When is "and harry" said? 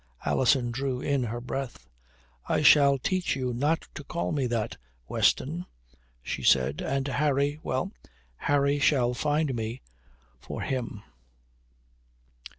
6.81-7.59